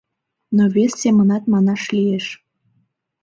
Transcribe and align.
Но 0.55 0.63
вес 0.75 0.91
семынат 1.01 1.43
манаш 1.53 1.83
лиеш. 1.95 2.25